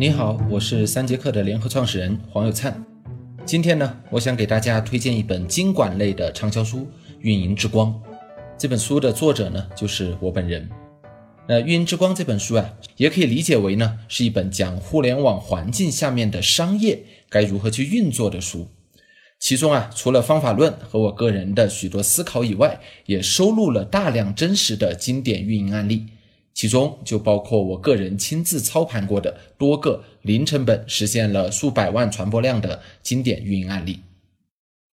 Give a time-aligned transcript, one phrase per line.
[0.00, 2.82] 你好，我是三节课的联合创始人黄有灿。
[3.44, 6.78] 今天呢，我想给大家推荐一本经管类的畅销书
[7.20, 7.88] 《运营之光》。
[8.56, 10.66] 这本书的作者呢，就是我本人。
[11.46, 18.68] 那《运营之光》这本书啊，也可以理解为呢，是一本讲互联网环境下面的商业该如何去运作的书。
[19.38, 26.06] 其中啊，除了方法论和我个人的许多思考以外，也收录了大量真实的经典运营案例。
[26.60, 34.00] 其中就包括我个人亲自操盘过的多个零成本实现了数百万传播量的经典运营案例。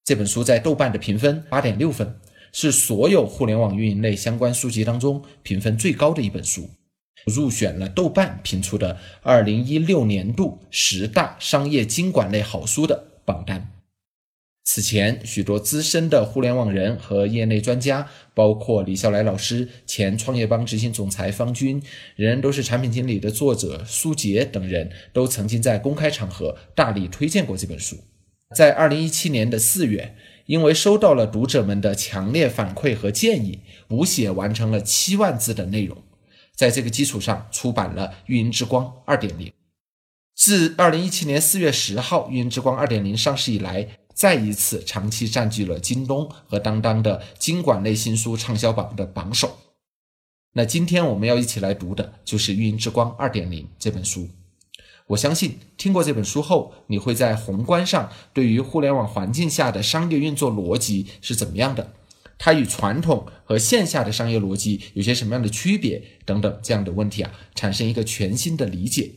[0.05, 2.21] 这本书在豆瓣的评分八点六分，
[2.53, 6.69] 是所有互联网运营类相关书籍当中评分最高的一本书，
[7.25, 13.76] 入选了豆瓣评出的二零一六年度十大商业经管类好书的榜单。
[14.69, 21.81] 此前，许多资深的互联网人和业内专家，包括李笑来老师、前创业邦执行总裁方军、
[22.17, 27.95] 人人都是产品经理的作者苏杰等人都曾经在公开场合大力推荐过这本书。
[28.53, 36.03] 在二零一七年的四月，因为收到了读者们的强烈反馈和建议，补写完成了七万字的内容，
[36.53, 39.47] 在这个基础上出版了《运营之光二点零》。
[40.35, 49.59] 自二零一七年四月十号《运营之光二点零》上市以来，再一次长期占据了京东和当当的经管类新书畅销榜的榜首。
[50.53, 54.27] 那今天我们要一起来读的就是《运营之光二点零》这本书。
[55.05, 61.93] 我相信听过这本书后，你会在宏观上对于互联网环境下的商业运作逻辑是怎么样的，
[62.39, 69.11] 它与传统和线下的商业逻辑有些什么样的区别等等这样的问题啊，产生一个全新的理解。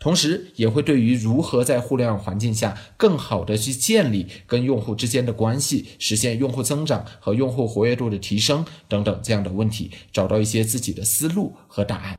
[0.00, 12.18] 同时，也会对于如何在互联网环境下更好的去建立跟用户之间的关系，实现用户增长和用户活跃度的提升等等这样的问题，找到一些自己的思路和答案。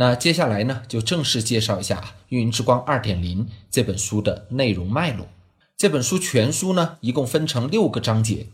[0.00, 5.26] 那接下来呢，就正式介绍一下《运营之光二点零》这本书的内容脉络。
[5.76, 8.46] 这本书全书呢，一共分成六个章节。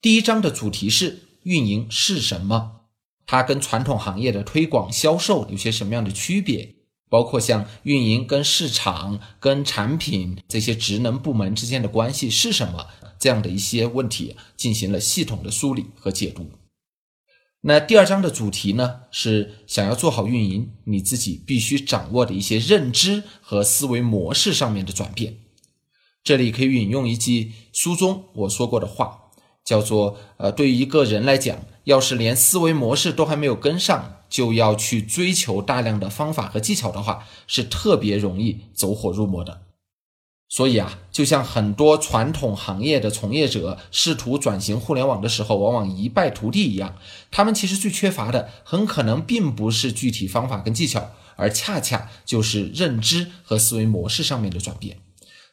[0.00, 2.80] 第一章的主题是运营是什么，
[3.26, 6.74] 它跟传统行业的推广销售有些什么样的区别，
[7.08, 12.88] 包括像运营跟市场、跟产品这些职能部门之间的关系是什么
[13.20, 16.50] 这样的一些问题，进行了系统的梳理和解读。
[17.64, 25.36] 那第二章的主题呢，是想要做好运营，你自己必须掌握的一些认知和思维模式上面的转变。
[26.24, 29.30] 这里可以引用一句书中我说过的话，
[29.64, 39.62] 叫做：呃，对于一个人来讲，要是连思维模式都还没有跟上，就要去追求大量的方法和技巧的话，是特别容易走火入魔的。
[40.54, 46.98] 所以啊，就像很多传统行业的从业者试图转型互联网的时候，往往一败涂地一样，
[47.30, 54.98] 他们其实最缺乏的，很可能并不是具体方法跟技巧，而恰恰就是认知和思维模式上面的转变。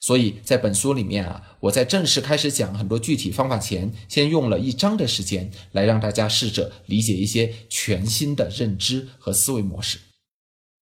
[0.02, 10.00] 所以在本书里面啊，我在正式开始讲很多具体方法前，先用了一章的时间来让大家试着理解一些全新的认知和思维模式。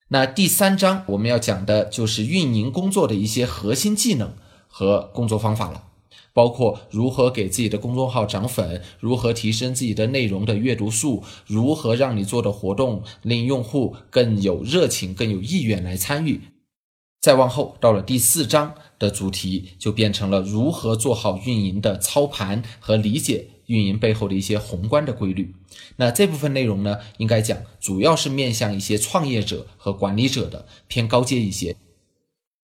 [0.09, 4.33] 那第三章我们要讲的就是运营工作的一些核心技能
[4.67, 5.83] 和工作方法了，
[6.31, 16.39] 包括如何给自己的公众号涨粉，如何提升自己的内容的阅读数，如何让你做的活动令用户更有热情、更有意愿来参与。
[17.19, 23.47] 再往后到了第四章的主题就变成了如何做好运营的操盘和理解。
[23.67, 25.53] 运营背后的一些宏观的规律，
[25.95, 31.75] 那这部分内容呢，应该讲主要是面向一些创业者和管理者的，偏高阶一些。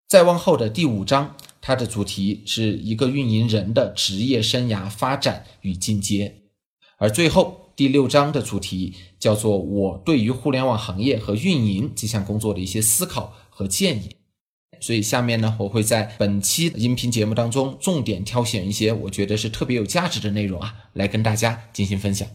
[0.07, 6.41] 再往后的第五章，它的主题是一个运营人的职业生涯发展与进阶，
[6.97, 14.09] 而最后第六章的主题叫做我对于互联网行业和运营这项工作的一些思考和建议。
[14.83, 22.27] 所以下面呢，我会在本期音频节目当中重点挑选一些我觉得是特别有价值的内容啊，来跟大家进行分享。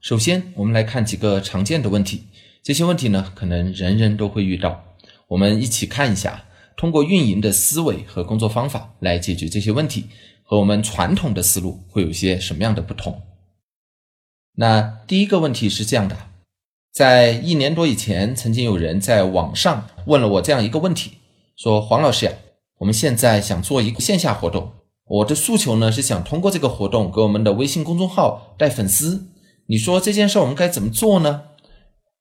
[0.00, 2.22] 首先，我们来看几个常见的问题，
[2.62, 4.82] 这些问题呢，可能人人都会遇到，
[5.28, 6.44] 我们一起看一下。
[6.76, 10.06] 通过运营的思维和工作方法来解决这些问题，
[10.42, 13.22] 和我们传统的思路会有些什么样的不同？
[14.56, 16.16] 那第一个问题是这样的，
[16.92, 21.12] 在一年多以前，曾经有人在网上问了我这样一个问题，
[21.56, 22.32] 说黄老师呀，
[22.78, 24.72] 我们现在想做一个线下活动，
[25.04, 29.28] 我的诉求呢是想通过这个活动给我们的微信公众号带粉丝。
[29.66, 31.45] 你说这件事我们该怎么做呢？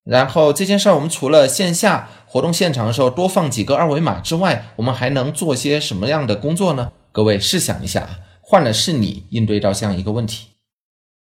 [0.06, 6.92] 然后这件事儿我们除了线下活动现场的时候多放几个二维码之外，我们还能做些什么样的工作呢？
[7.12, 10.50] 各位试想一下啊，换了是你应对到这样一个问题，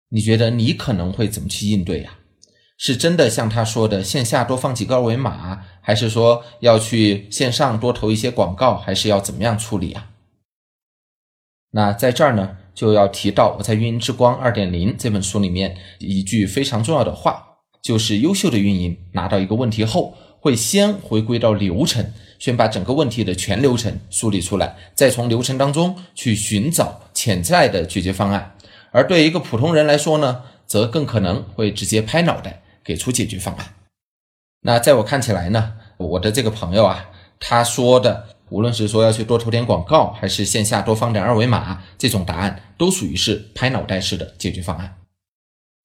[0.09, 2.11] 你觉得你可能会怎么去应对呀？
[2.77, 10.09] 是真的像他说的线下多放几个二维码，还是说要去线上多投一些广告，还是要怎么样处理啊？
[11.71, 17.54] 那在这儿呢，就要提到我在《运营之光二点零》这本书里面一句非常重要的话，
[17.85, 28.55] 就是优秀的运营拿到一个问题后，会先回归到流程，先把整个问题的全流程梳理出来，再从流程当中去寻找潜在的解决方案。
[28.89, 32.63] 而对一个普通人来说呢，则更可能会直接拍脑袋。
[32.85, 33.65] 给出解决方案。
[34.61, 37.09] 那在我看起来呢，我的这个朋友啊，
[37.39, 44.95] 他说的，无论是说要去多投点广告，还是线下多放点二维码，这种答案都属于是拍脑袋式的解决方案。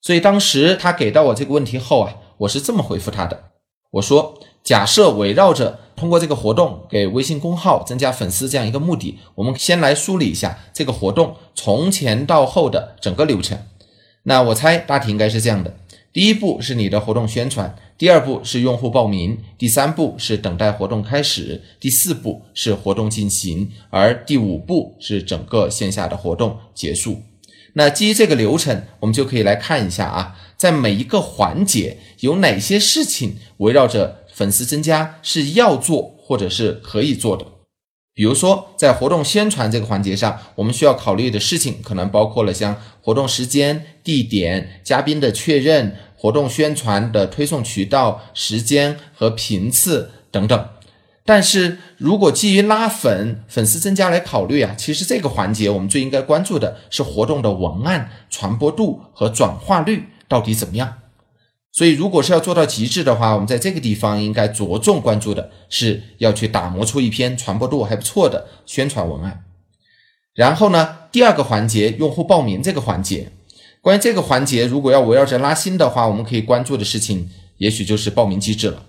[0.02, 3.44] 所以当时他给到我这个问题后啊，我是这么回复他的：
[3.92, 13.58] 我说，假设围绕着通过这个活动给微信公号增加粉丝这样一个目的，我们先来梳理一下这个活动从前到后的整个流程。
[14.22, 15.76] 那我猜大体应该是这样的。
[16.12, 27.22] 第一步是你的活动宣传，第二步是用户报名，第三步是等待活动开始，第四步是活动进行，而第五步是整个线下的活动结束。
[27.74, 37.46] 那基于这个流程，我们就可以来看一下啊，在每一个环节有哪些事情围绕着粉丝增加是要做或者是可以做的。
[38.12, 50.68] 比如说，在活动宣传这个环节上，我们需要考虑的事情可能包括了像活动时间、地点、嘉宾的确认、活动宣传的推送渠道、时间和频次等等。
[51.24, 60.94] 但是如果基于拉粉、粉丝增加来考虑啊，其实这个环节我们最应该关注的是活动的文案传播度和转化率到底怎么样。
[61.72, 69.44] 所以，如果是要做到极致的话，我们在这个地方应该着重关注的是要去打磨出一篇传播度还不错的宣传文案。
[70.34, 73.30] 然后呢，第二个环节，用户报名这个环节，
[73.80, 78.86] 关于这个环节，如果要围绕着拉新的话，我们可以关注的事情，也许就是报名机制了。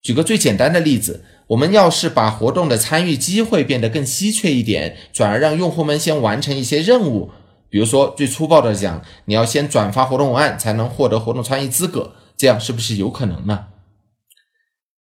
[0.00, 7.30] 举个最简单的例子，我们要是把活动的参与机会变得更稀缺一点，转而让用户们先完成一些任务。
[7.68, 13.66] 比如说，最粗暴的讲，你要先转发活动文案才能获得活动参与资格，这样是不是有可能呢？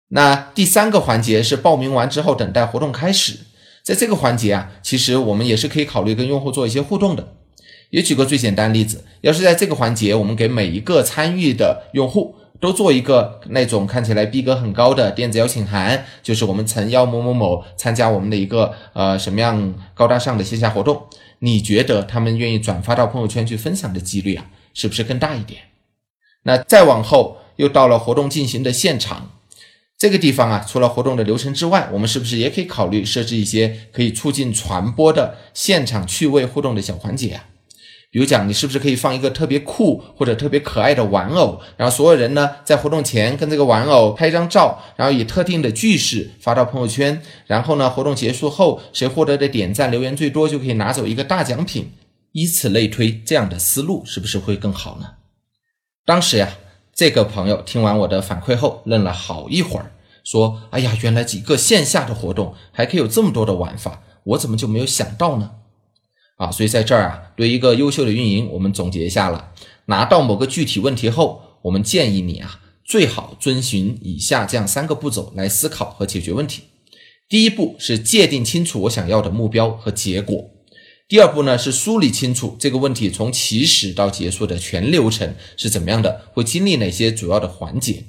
[0.09, 3.41] 那第三个环节是报名完之后等待活动开始，
[3.85, 7.35] 在这个环节啊，其实我们也是可以考虑跟用户做一些互动的。
[7.91, 21.09] 也举个最简单例子，要是在这个环节，我们给每一个参与的用户都做一个那种看起来逼格很高的电子邀请函，就是我们曾邀某某某参加我们的一个呃什么样高大上的线下活动。
[21.41, 25.63] 你觉得他们愿意转发到朋友圈去分享的几率啊，是不是更大一点？
[26.45, 29.33] 那再往后又到了活动进行的现场
[29.99, 37.47] 这个地方啊，除了活动的流程之外，我们是不是也可以考虑设置一些可以促进传播的现场趣味互动的小环节啊？
[38.13, 51.91] 比如讲，你是不是可以放一个特别酷或者特别可爱的玩偶，然后所有人呢在活动前跟这个玩偶拍一张照，然后以特定的句式发到朋友圈，然后呢活动结束后，谁获得的点赞留言最多就可以拿走一个大奖品，
[52.33, 55.07] 以此类推，这样的思路是不是会更好呢？
[56.05, 56.51] 当时呀，
[56.95, 59.91] 这个朋友听完我的反馈后，愣了好一会儿，
[60.23, 65.53] 说：“哎呀，原来几个线下的活动还可以有这么多的玩法，我怎么就没有想到呢？”
[66.37, 69.53] 啊，所以在这儿啊，对一个优秀的运营，我们总结一下了。
[69.87, 76.63] 拿到某个具体问题后，我们建议你啊，最好遵循以下这样三个步骤来思考和解决问题。
[77.29, 80.51] 第一步是界定清楚我想要的目标和结果。
[81.09, 88.05] 第二步呢是梳理清楚这个问题从起始到结束的全流程是怎么样的，会经历哪些主要的环节。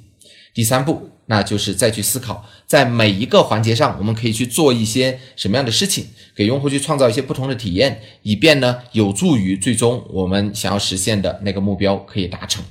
[0.54, 12.64] 第三步，那就是再去思考，在每一个环节上，我们可以去做一些什么样的事情，给用户去创造一些不同的体验，以便呢，有助于最终我们想要实现的那个目标可以达成。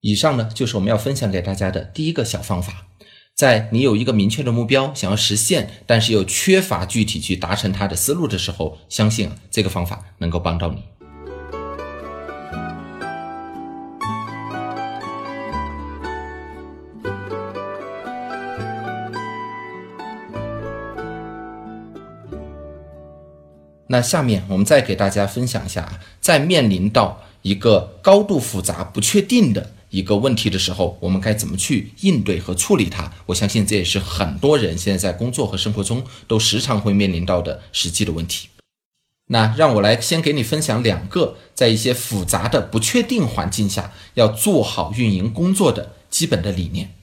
[0.00, 2.86] 以上呢，就是我们要分享给大家的第一个小方法，
[3.36, 10.82] 在你有一个明确的目标想要实现，但是又缺乏具体去达成它的思路的时候，相信这个方法能够帮到你。
[23.92, 33.12] 那下面我们再给大家分享一下，在面临到一个高度复杂、不确定的一个问题的时候，我们该怎么去应对和处理它？
[33.26, 38.48] 我相信这也是很多人现在在工作和生活中都时常会面临到的实际的问题。
[39.26, 46.94] 那让我来先给你分享两个在一些复杂的不确定环境下要做好运营工作的基本的理念。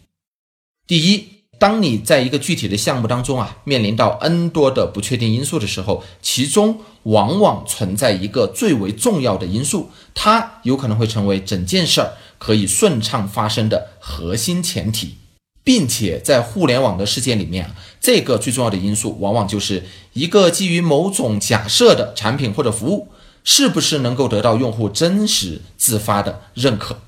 [0.87, 1.38] 第一。
[1.59, 15.15] 当你在一个具体的项目当中啊，面临到 N 多的不确定因素的时候，其中往往存在一个最为重要的因素，它有可能会成为整件事儿可以顺畅发生的核心前提，
[15.61, 23.09] 并且在互联网的世界里面啊，这个最重要的因素往往就是一个基于某种假设的产品或者服务，
[23.43, 27.01] 是不是能够得到用户真实自发的认可。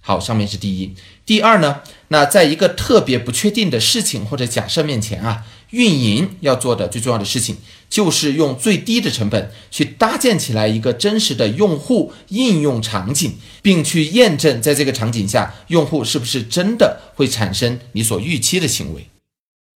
[0.00, 0.94] 好，上面是第一。
[1.26, 1.80] 第二呢？
[2.08, 7.56] 那在一个特别不确定的事情或者假设面前啊，运营要做的最重要的事情，
[7.88, 19.08] 就是用最低的成本去搭建起来一个真实的用户应用场景，并去验证在这个场景下，用户是不是真的会产生你所预期的行为。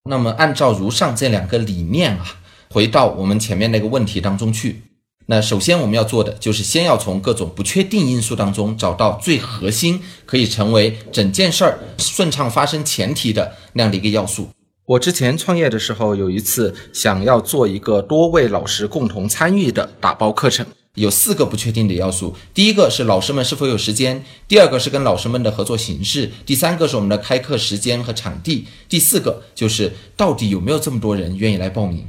[0.08, 2.40] 那么，按照如上这两个理念啊，
[2.70, 4.82] 回到我们前面那个问题当中去。
[5.30, 14.48] 那首先我们要做的就是先要从各种不确定因素当中找到最核心，可以成为整件事儿顺畅发生前提的那样的一个要素。
[14.86, 22.34] 我之前创业的时候，有一次想要做一个多位老师共同参与的打包课程，有四个不确定的要素。
[22.54, 32.06] 第一个是老师们是否有时间，第二个是跟老师们的合作形式，第三个是我们的开课时间和场地，第四个就是到底有没有这么多人愿意来报名。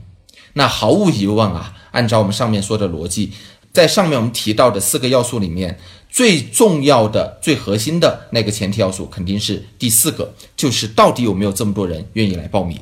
[0.54, 1.76] 那毫无疑问啊。
[1.92, 3.32] 按照我们上面说的逻辑，
[3.74, 5.80] 在上面我们提到的四个要素里面，
[6.10, 12.80] 最重要的、最核心的那个前提要素肯定是第四个，就是到底有没有这么多人愿意来报名。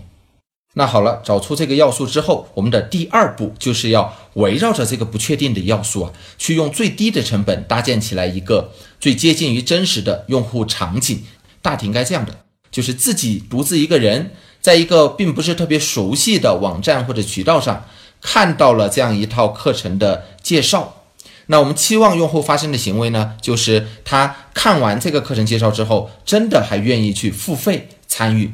[0.73, 11.23] 那好了，找出这个要素之后，我们的第二步就是要围绕着这个不确定的要素啊，去用最低的成本搭建起来一个最接近于真实的用户场景。
[11.63, 17.85] 大体应该这样的，就是自己独自一个人，在一个并不是特别熟悉的网站或者渠道上。
[18.21, 21.03] 看到了这样一套课程的介绍，
[21.47, 28.51] 那我们期望用户发生的行为呢，就是他看完这个课程介绍之后，真的还愿意去付费参与。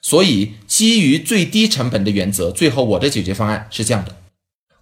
[0.00, 4.14] 所以，基于最低成本的原则，最后我的解决方案是这样的：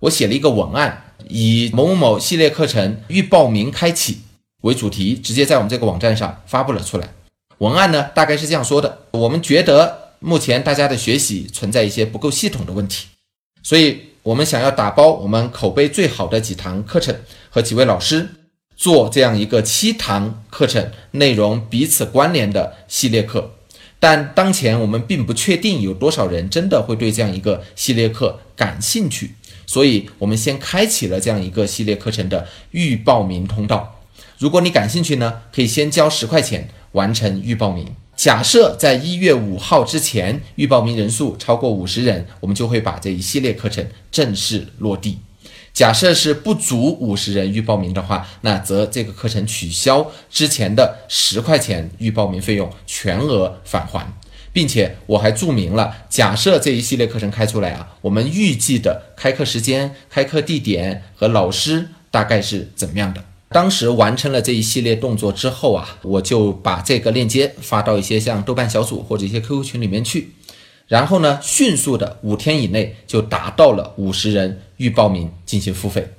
[0.01, 4.21] 我写了一个文案，以某某某系列课程预报名开启
[4.61, 7.15] 为主题，直接在我们这个网站上发布了出来。
[7.59, 13.07] 文案呢，大概是这样说的：我们觉得目前大家的学习存在一些不够系统的问题。
[13.65, 17.17] 所以，我们想要打包我们口碑最好的几堂课程
[17.49, 18.29] 和几位老师，
[18.77, 23.53] 做这样一个七堂课程内容彼此关联的系列课。
[23.99, 29.31] 但当前我们并不确定有多少人真的会对这样一个系列课感兴趣，
[29.67, 34.03] 所以我们先开启了这样一个系列课程的预报名通道。
[34.39, 37.87] 如果你感兴趣呢，可以先交十块钱完成预报名。
[38.17, 45.19] 假设在一月五号之前预报名人数超过五十人，我们就会把这一系列课程正式落地。
[45.73, 54.07] 假设是不足五十人预报名的话，那则这个课程取消，之前的十块钱预报名费用全额返还，
[54.53, 63.25] 并且我还注明了，假设这一系列课程开出来啊，我们预计的开课时间、开课地点和老师大概是怎么样的。
[63.55, 70.33] 当时完成了这一系列动作之后啊，我就把这个链接发到一些像豆瓣小组或者一些 QQ 群里面去，
[70.89, 76.15] 然后呢，迅速的五天以内就达到了五十人预报名进行付费。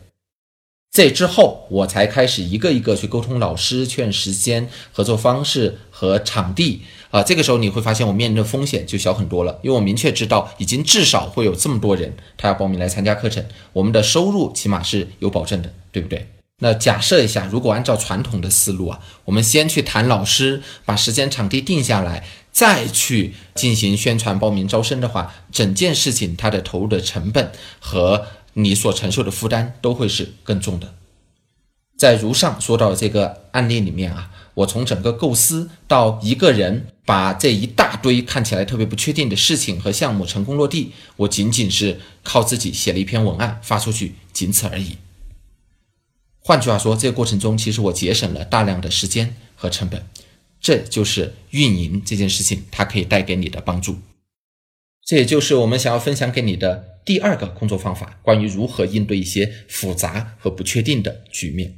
[0.94, 7.22] 这之后，我才开始一个一个去沟通老师、确认时间、合作方式和场地啊。
[7.22, 16.26] 这个时候你会发现我面临的风险就小很多了，因为我明确知道已经至少会有这么多人他要报名来参加课程，我们的收入起码是有保证的，对不对？
[16.60, 30.94] 那假设一下，如果按照传统的思路啊，我们先去谈老师，把时间场地定下来，再去进行宣传、报名、招生的话，整件事情它的投入的成本和你所承受的负担都会是更重的。
[31.98, 44.98] 在如上说到的这个案例里面啊，我从整个构思到一个人把这一大堆看起来特别不确定的事情和项目成功落地，我仅仅是靠自己写了一篇文案发出去，仅此而已。
[46.48, 50.06] 换句话说，这个过程中其实我节省了大量的时间和成本，
[50.62, 53.98] 这就是运营这件事情它可以带给你的帮助。
[55.04, 61.74] 这也就是我们想要分享给你的第二个工作方法，关于如何应对一些复杂和不确定的局面。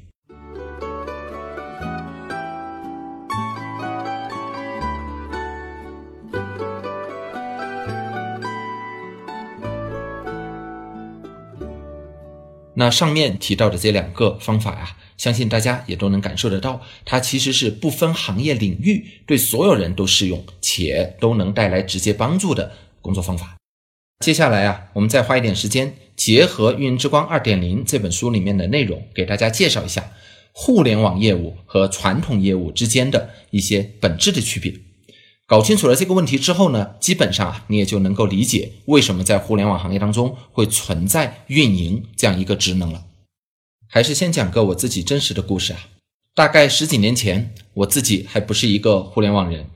[12.79, 23.55] 那上面提到的这两个方法呀，相信大家也都能感受得到，它其实是不分行业领域，对所有人都适用，且都能带来直接帮助的工作方法。
[24.23, 30.11] 接下来啊，我们再花一点时间，结合《运营之光二点零》这本书里面的内容，给大家介绍一下
[30.51, 34.71] 互联网业务和传统业务之间的一些本质的区别。
[35.47, 43.05] 搞清楚了这个问题之后呢，基本上啊，你也就能够理解为什么在互联网行业当中会存在运营这样一个职能了。
[43.87, 45.79] 还是先讲个我自己真实的故事啊。
[46.35, 49.67] 大概十几年前，我自己还不是一个互联网人，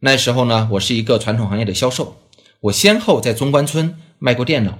[0.00, 2.16] 那时候呢，我是一个传统行业的销售，
[2.62, 4.78] 我先后在中关村卖过电脑，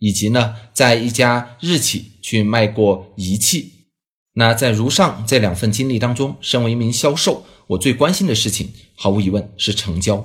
[0.00, 3.74] 以及呢，在一家日企去卖过仪器。
[4.34, 7.46] 那在如上这两份经历当中，身为一名销售。
[7.68, 10.24] 我最关心的事情，毫无疑问是成交。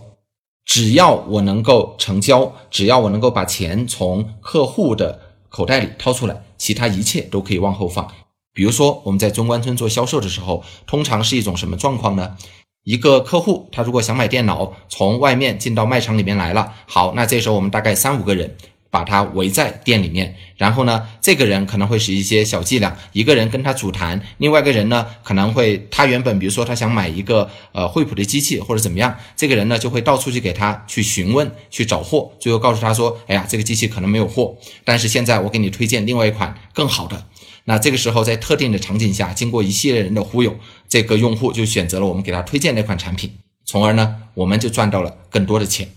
[0.64, 5.20] 只要我能够成交，只要我能够把钱从客户的
[5.50, 8.10] 口袋里掏出来，其他一切都可以往后放。
[8.54, 12.38] 比如说，我们在中关村做销售的时候，通常是一种什么状况呢？
[12.86, 18.56] 一个客户他如果想买电脑，从外面进到卖场里面来了，好，那这时候我们大概三五个人。
[18.94, 37.26] 把他围在店里面，然后呢，这个人可能会使一些小伎俩，一个人跟他主谈，另外一个人呢可能会，他原本比如说他想买一个呃惠普的机器或者怎么样，这个人呢就会到处去给他去询问去找货，最后告诉他说，哎呀，这个机器可能没有货，但是现在我给你推荐另外一款更好的。
[37.64, 40.56] 那这个时候在特定的场景下，经过一系列人的忽悠，
[40.88, 45.90] 这个用户就选择了我们给他推荐那款产品，从而呢我们就赚到了更多的钱。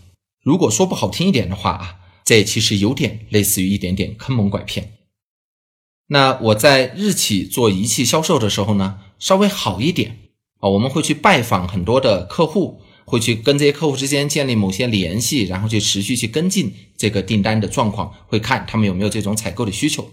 [0.43, 1.97] 如果说不好听一点的话啊。
[2.26, 4.92] 这其实有点类似于一点点坑蒙拐骗。
[6.09, 10.18] 那我在日企做仪器销售的时候呢，稍微好一点
[10.59, 20.11] 啊，我们会去拜访很多的客户，会去跟这些客户之间建立某些联系，然后去持续去跟进这个订单的状况，会看他们有没有这种采购的需求。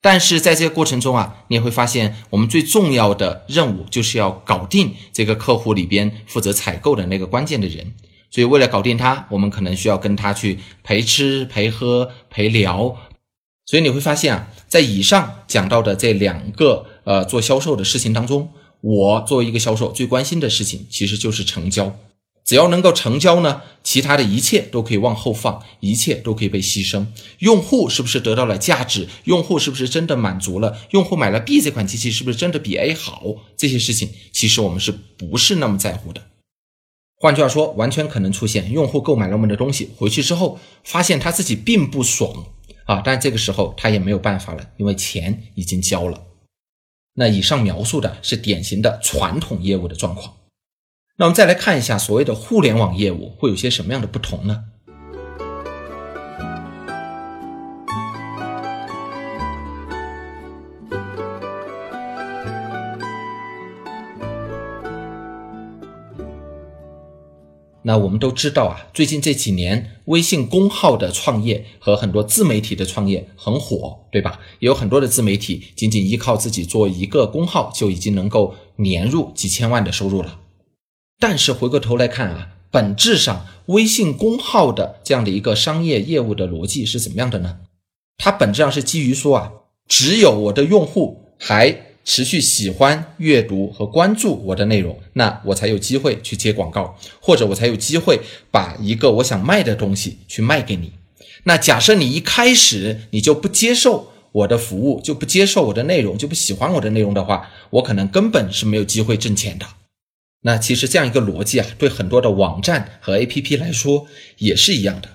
[0.00, 7.94] 但是在这个过程中啊，你也会发现，我们最重要的任务就是要搞定这个客户里边负责采购的那个关键的人。
[8.30, 12.96] 所以，为了搞定他，我们可能需要跟他去陪吃、陪喝、陪聊。
[13.64, 21.96] 所以你会发现啊，在以上讲到的这两个呃做销售的事情当中，我作为一个销售最关心的事情其实就是成交。
[22.44, 27.04] 只要能够成交呢，其他的一切都可以往后放，一切都可以被牺牲。
[27.40, 29.06] 用户是不是得到了价值？
[29.24, 30.78] 用户是不是真的满足了？
[30.92, 33.22] 用户买了 B 这款机器是不是真的比 A 好？
[33.54, 36.22] 这些事情其实我们是不是那么在乎的？
[37.20, 42.46] 换句话说，完全可能出现用户购买了我们的东西，回去之后发现他自己并不爽
[42.84, 46.26] 啊，但这个时候他也没有办法了，因为钱已经交了。
[47.14, 50.36] 那以上描述的是典型的传统业务的状况。
[51.16, 54.66] 那我们再来看一下所谓的互联网业务会有些什么样的不同呢？
[67.88, 74.40] 那我们都知道啊，最近这几年微信公号的创业和很多自媒体的创业很火，对吧？
[74.58, 80.38] 也有很多的自媒体仅仅依靠自己做一个公号就已经能够年入几千万的收入了。
[81.18, 87.60] 但是回过头来看啊，本质上微信公号的这样的一个商业业务的逻辑是怎么样的呢？
[88.18, 89.52] 它本质上是基于说啊，
[89.88, 91.87] 只有我的用户还。
[92.08, 98.18] 持续喜欢阅读和关注我的内容，那我才有机会去接广告，或者我才有机会
[98.50, 100.92] 把一个我想卖的东西去卖给你。
[101.44, 109.66] 那假设你一开始你就不接受我的服务，就不接受我的内容，就不喜欢我的内容的话，我可能根本是没有机会挣钱的。
[110.40, 114.06] 那其实这样一个逻辑啊，对很多的网站和 APP 来说
[114.38, 115.10] 也是一样的。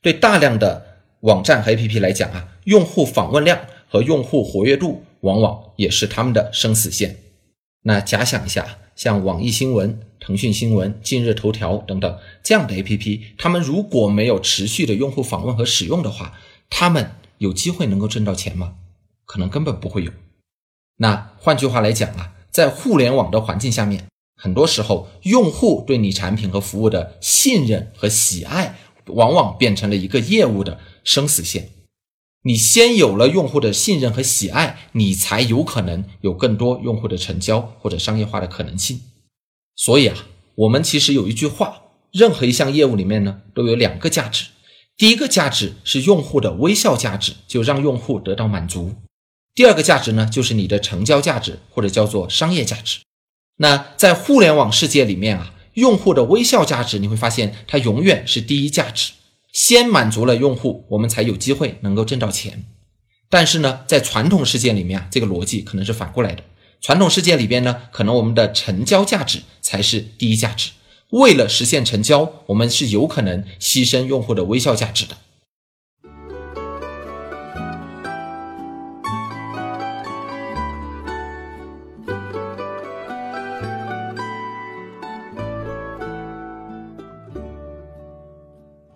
[0.00, 0.86] 对大量的
[1.22, 5.02] 网站和 APP 来讲啊，用户访问量和用户活跃度。
[5.26, 7.16] 往往也是他们的生死线。
[7.82, 16.38] 那假想一下，像网易新闻、腾讯新闻、今日头条等等这样的 APP，他们如果没有持续的用户访问和使用的话，
[16.70, 18.74] 他们有机会能够挣到钱吗？
[19.24, 20.12] 可能根本不会有。
[20.98, 24.06] 那换句话来讲啊，在互联网的环境下面，
[24.40, 31.70] 很多时候用户对你产品和服务的信任和喜爱，往往变成了一个业务的生死线。
[32.46, 39.00] 你先有了用户的信任和喜爱，你才有可能有更多用户的成交或者商业化的可能性。
[39.74, 40.16] 所以啊，
[40.54, 41.82] 我们其实有一句话：
[42.12, 44.44] 任何一项业务里面呢，都有两个价值。
[44.96, 48.92] 第一个价值是用户的微笑价值，就让用户得到满足；
[49.52, 53.00] 第二个价值呢，就是你的成交价值，或者叫做商业价值。
[53.56, 59.10] 那在互联网世界里面啊，用户的微笑价值，你会发现它永远是第一价值。
[59.56, 62.66] 先满足了用户，我们才有机会能够挣到钱。
[63.30, 66.44] 但是呢，在传统世界里面啊，这个逻辑可能是反过来的。
[66.82, 70.72] 传统世界里边呢，可能我们的成交价值才是第一价值。
[71.08, 75.16] 为了实现成交，我们是有可能牺牲用户的微笑价值的。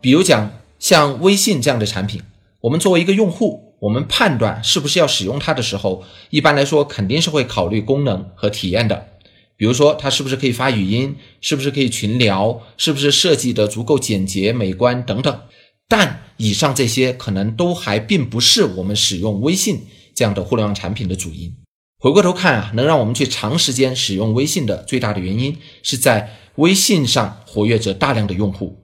[0.00, 2.22] 比如讲像微信这样的产品，
[2.62, 9.08] 我们作为一个用户，我们判断是不是要使用它的时候，一般来说肯定是会考虑功能和体验的。
[9.56, 15.40] 比如说，它是不是可以发语音，是不是可以群聊，是不是设计的足够简洁美观等等。
[15.86, 19.82] 但以上这些可能都还并不是我们使用微信
[20.14, 21.54] 这样的互联网产品的主因。
[21.98, 28.78] 回过头看啊，能让我们去长时间使用微信的最大的原因，是在微信上活跃着大量的用户。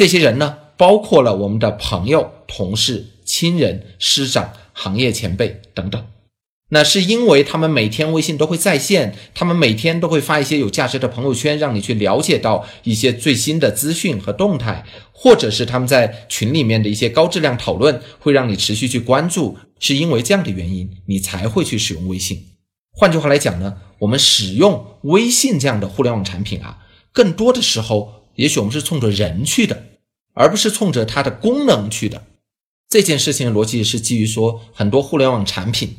[0.00, 6.02] 这些人呢，包括了我们的朋友、同事、亲人、师长、行业前辈等等。
[6.70, 19.58] 那是因为他们每天微信都会在线，他们每天都会发一些有价值的朋友圈，让你去了解到一些最新的资讯和动态，或者是他们在群里面的一些高质量讨论，会让你持续去关注。
[19.78, 22.46] 是因为这样的原因，你才会去使用微信。
[22.96, 26.78] 换句话来讲呢，我们使用微信这样的互联网产品啊，
[27.12, 29.89] 更多的时候，也许我们是冲着人去的。
[30.34, 32.22] 而不是冲着它的功能去的，
[32.88, 35.96] 这件事情的逻辑是基于说，很多互联网产品，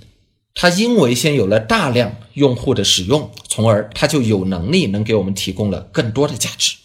[0.54, 6.76] 它因为先有了大量用户的使用，从而它就有能力能给我们提供了更多的价值。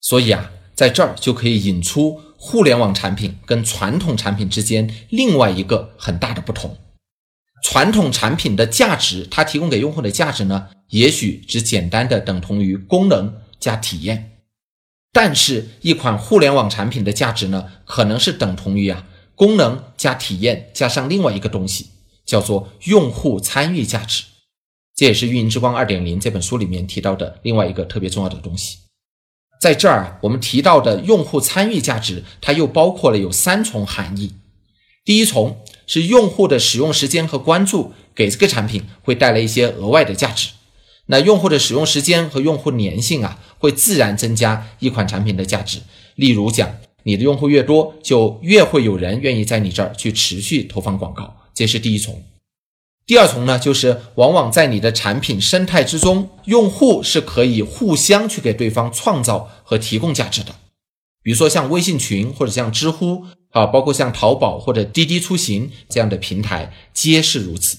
[0.00, 6.76] 所以啊，在这儿就可以引出互联网产品跟传统产品之间另外一个很大的不同。
[7.62, 14.35] 传统产品的价值，它提供给用户的价值呢，也许只简单的等同于功能加体验。
[15.18, 21.86] 但是，一款互联网产品的价值呢，可能是等同于啊功能加体验加上另外一个东西，
[22.26, 24.24] 叫做用户参与价值。
[24.94, 28.76] 这也是《运营之光二点零》这本书里面提到的另外一个特别重要的东西。
[29.58, 34.34] 在这儿，我们提到的用户参与价值，它又包括了有三重含义。
[35.02, 40.50] 第一重是用户的使用时间和关注，给这个产品会带来一些额外的价值。
[41.06, 45.80] 那用户的使用时间和用户粘性啊，会自然增加一款产品的价值。
[46.16, 52.22] 例如讲，你的用户越多，就越会有人愿意在你这儿去持续投放广告，这是第一重。
[53.06, 60.56] 第二重呢，就是往往在你的产品生态之中，用户是可以互相去给对方创造和提供价值的。
[61.22, 67.78] 比如说像微信群或者像知乎啊，包括像淘宝或者滴滴出行这样的平台，皆是如此。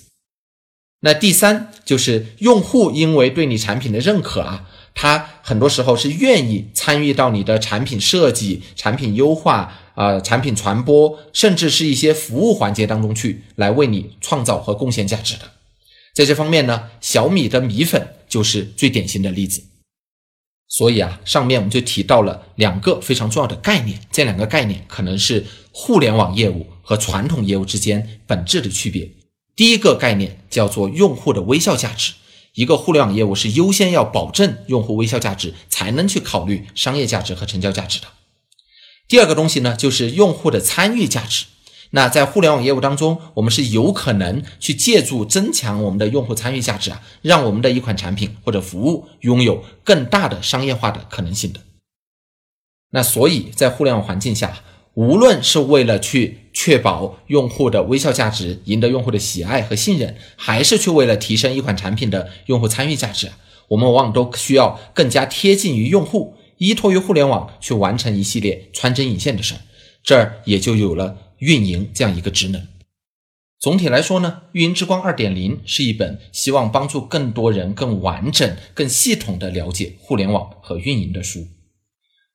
[1.01, 15.51] 那第三就是用户因为对你产品的认可啊，他很多时候是愿意参与到你的产品设计、产品优化啊、产品传播，甚至是一些服务环节当中去，来为你创造和贡献价值的。
[16.15, 19.63] 在这方面呢，小米的米粉就是最典型的例子。
[20.67, 29.09] 所以啊，上面我们就提到了两个非常重要的概念，这两个概念可能是互联网业务和传统业务之间本质的区别。
[29.57, 32.13] 第一个概念叫做用户的微笑价值，
[32.53, 38.07] 一个互联网业务是优先要保证用户微笑价值，才能去考虑商业价值和成交价值的。
[39.07, 41.45] 第二个东西呢，就是用户的参与价值。
[41.89, 51.61] 那在互联网业务当中，我们是有可能去借助增强我们的用户参与价值啊，让我们的一款产品或者服务拥有更大的商业化的可能性的。
[52.91, 54.61] 那所以在互联网环境下。
[54.97, 63.29] 无论是为了去确保用户的微笑价值，赢得用户的喜爱和信任，还是去为了提升一款产品的用户参与价值，
[63.67, 69.61] 我们往往都需要更加贴近于用户，依托于互联网去完成一系列穿针引线的事儿。
[70.01, 72.65] 这儿也就有了运营这样一个职能。
[73.59, 81.45] 总体来说呢，《运营之光二点零》是一本希望帮助更多人更完整、更系统的了解互联网和运营的书。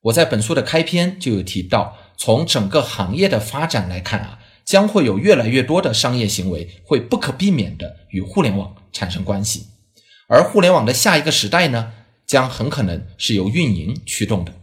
[0.03, 1.97] 我在本书的开篇就有提到。
[2.25, 9.65] 从整个行业的发展来看啊，将会有越来越多的商业行为会不可避免的与互联网产生关系，
[10.29, 11.91] 而互联网的下一个时代呢，
[12.25, 14.53] 将很可能是由运营驱动的。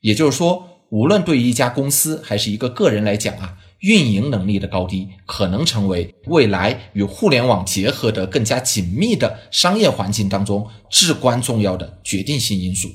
[0.00, 12.88] 也就是说，无论对于一家公司还是一个个人来讲啊，运营能力的高低可能成为未来与互联网结合的更加紧密的商业环境当中至关重要的决定性因素。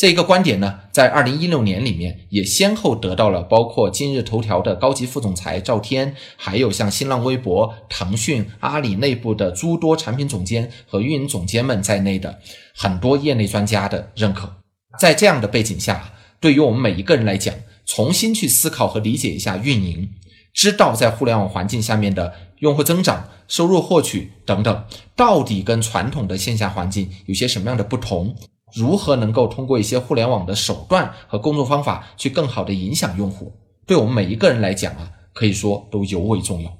[0.00, 12.38] 这一个观点呢，在二零一六年里面也先后得到了包括今日头条的高级副总裁赵天，还有像新浪微博、腾讯、阿里内部的诸多产品总监和运营总监们在内的
[12.74, 14.50] 很多业内专家的认可。
[14.98, 20.08] 在这样的背景下，对于我们每一个人来讲，重新去思考和理解一下运营，
[20.54, 24.84] 知道在互联网环境下面的用户增长、收入获取等等，
[25.14, 28.34] 到底跟传统的线下环境有些什么样的不同？
[28.74, 33.52] 如何能够通过一些互联网的手段和工作方法去更好的影响用户？
[33.86, 36.76] 对我们每一个人来讲啊，可以说都尤为重要。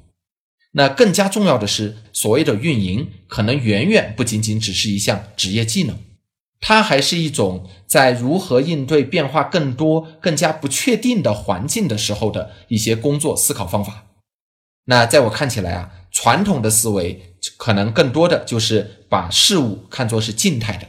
[0.72, 5.96] 那更加重要的是，所谓的运营，可能远远不仅仅只是一项职业技能，
[6.60, 14.04] 它还是一种在如何应对变化更多、更加不确定的环境的时候的一些工作思考方法。
[14.84, 20.86] 那在我看起来啊，传统的思维可能更多的就是把事物看作是静态的。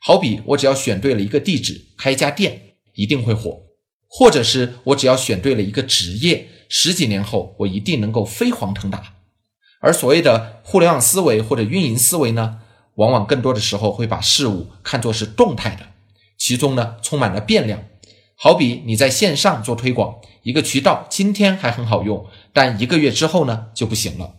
[0.00, 3.66] 好比我只要选对了一个地址，开一家店一定会火；
[4.08, 9.14] 或者是我只要选对了一个职业，十几年后我一定能够飞黄腾达。
[9.80, 12.60] 而所谓的互联网思维或者运营思维呢，
[12.94, 15.88] 往往更多的时候会把事物看作是动态的，
[16.36, 17.84] 其中呢充满了变量。
[18.36, 24.36] 好比你在线上做推广，一个渠道今天还很好用，但一个月之后呢就不行了；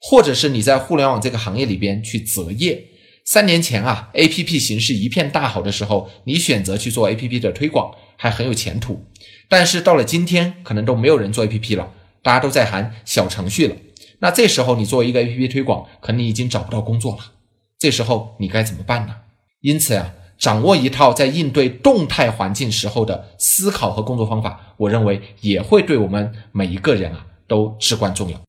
[0.00, 2.88] 或者是你在互联网这个行业里边去择业。
[3.24, 9.04] 三年前啊，A P P 形势一片大好的时候，你选择去做 A P P 的推广还很有前途。
[9.48, 13.76] 但是到了今天，可能都没有人做 A P P 了，大家都在喊小程序了。
[14.18, 17.32] 那这时候你作为一个 A P P 推广，可能你已经找不到工作了。
[17.78, 19.14] 这时候你该怎么办呢？
[19.60, 28.40] 因此呀，掌握一套在应对动态环境时候的思考和工作方法，我认为也会对我们每一个人啊都至关重要。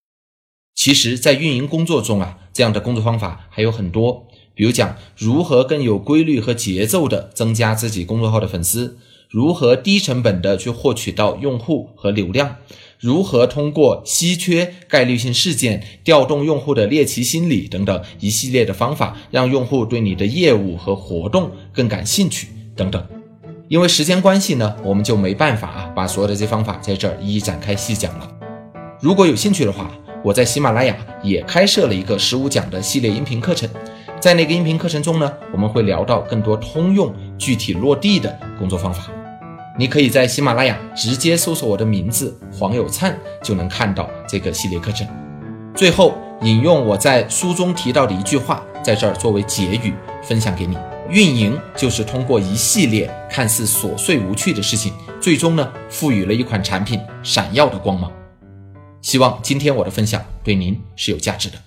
[0.73, 4.27] 其实，在运营工作中啊，这样的工作方法还有很多。
[4.55, 8.97] 比如讲如何更有规律和节奏的增加自己公众号的粉丝，
[9.29, 12.57] 如何低成本的去获取到用户和流量，
[12.99, 23.03] 如何通过稀缺概率性事件调动用户的猎奇心理等等一系列的方法，让用户对你的业务和活动更感兴趣等等。
[23.69, 28.29] 因为时间关系呢，我们就没办法啊把所有的这些方法在这儿一一展开细讲了。
[29.01, 29.91] 如果有兴趣的话，
[30.23, 33.67] 我在喜马拉雅也开设了一个十五讲的系列音频课程。
[34.23, 39.11] 在那个音频课程中呢，我们会聊到更多通用、具体落地的工作方法。
[39.77, 45.05] 你可以在喜马拉雅直接搜索我的名字黄有灿，就能看到这个系列课程。
[45.75, 50.77] 最后，引用我在书中提到的一句话，在这儿作为结语分享给你：
[51.09, 58.09] 运营就是通过一系列看似琐碎无趣的事情，最终呢，赋予了一款产品闪耀的光芒。
[59.01, 61.57] 希望今天我的分享对您是有价值的。